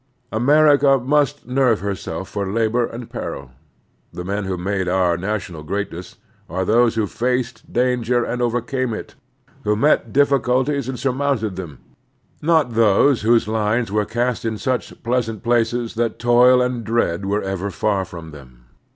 America 0.31 0.97
must 0.97 1.45
nerve 1.45 1.79
herself 1.81 2.27
for 2.27 2.51
labor 2.51 2.87
and 2.87 3.11
peril. 3.11 3.51
The 4.11 4.25
men 4.25 4.45
who 4.45 4.53
have 4.53 4.59
made 4.59 4.87
our 4.87 5.15
natioitkl 5.15 5.67
greatness 5.67 6.15
are 6.49 6.65
those 6.65 6.95
who 6.95 7.05
faced 7.05 7.71
danger 7.71 8.23
and 8.23 8.41
overcame 8.41 8.95
it, 8.95 9.13
who 9.63 9.75
met 9.75 10.11
diflB 10.11 10.39
culties 10.41 10.89
and 10.89 10.97
surmoimted 10.97 11.55
them, 11.55 11.77
not 12.41 12.73
those 12.73 13.21
whose 13.21 13.47
lines 13.47 13.91
were 13.91 14.05
cast 14.05 14.43
in 14.43 14.57
such 14.57 15.03
pleasant 15.03 15.43
places 15.43 15.93
that 15.93 16.17
t. 16.17 16.27
ii 16.27 16.61
and 16.61 16.83
dread 16.83 17.27
were 17.27 17.43
ever 17.43 17.69
far 17.69 18.03
from 18.03 18.31
them. 18.31 18.65